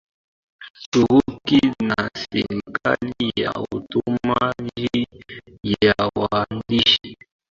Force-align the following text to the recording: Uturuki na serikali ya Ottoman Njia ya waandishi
Uturuki 0.83 1.59
na 1.87 1.99
serikali 2.23 3.29
ya 3.35 3.51
Ottoman 3.53 4.53
Njia 4.93 5.75
ya 5.87 6.09
waandishi 6.15 7.17